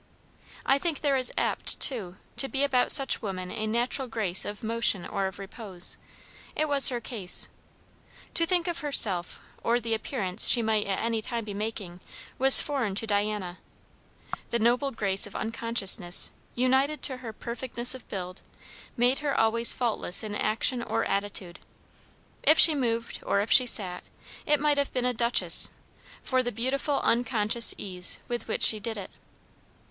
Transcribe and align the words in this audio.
I 0.65 0.79
think 0.79 1.01
there 1.01 1.15
is 1.15 1.31
apt, 1.37 1.79
too, 1.79 2.17
to 2.37 2.47
be 2.47 2.63
about 2.63 2.91
such 2.91 3.21
women 3.21 3.51
a 3.51 3.67
natural 3.67 4.07
grace 4.07 4.45
of 4.45 4.63
motion 4.63 5.05
or 5.05 5.27
of 5.27 5.37
repose; 5.37 5.99
it 6.55 6.67
was 6.67 6.89
her 6.89 6.99
case. 6.99 7.49
To 8.33 8.47
think 8.47 8.67
of 8.67 8.79
herself 8.79 9.39
or 9.61 9.79
the 9.79 9.93
appearance 9.93 10.47
she 10.47 10.63
might 10.63 10.87
at 10.87 10.97
any 10.97 11.21
time 11.21 11.45
be 11.45 11.53
making, 11.53 11.99
was 12.39 12.61
foreign 12.61 12.95
to 12.95 13.05
Diana; 13.05 13.59
the 14.49 14.57
noble 14.57 14.89
grace 14.89 15.27
of 15.27 15.35
unconsciousness, 15.35 16.31
united 16.55 17.03
to 17.03 17.17
her 17.17 17.31
perfectness 17.31 17.93
of 17.93 18.07
build, 18.09 18.41
made 18.97 19.19
her 19.19 19.39
always 19.39 19.71
faultless 19.71 20.23
in 20.23 20.33
action 20.33 20.81
or 20.81 21.05
attitude. 21.05 21.59
If 22.41 22.57
she 22.57 22.73
moved 22.73 23.19
or 23.21 23.39
if 23.41 23.51
she 23.51 23.67
sat, 23.67 24.03
it 24.47 24.59
might 24.59 24.79
have 24.79 24.91
been 24.93 25.05
a 25.05 25.13
duchess, 25.13 25.69
for 26.23 26.41
the 26.41 26.51
beautiful 26.51 27.01
unconscious 27.01 27.75
ease 27.77 28.17
with 28.27 28.47
which 28.47 28.63
she 28.63 28.79
did 28.79 28.97
it. 28.97 29.11